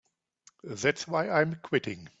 That's 0.63 1.07
why 1.07 1.29
I'm 1.29 1.57
quitting. 1.61 2.09